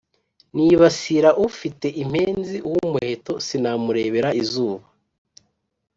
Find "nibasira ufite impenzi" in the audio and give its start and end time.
0.55-2.55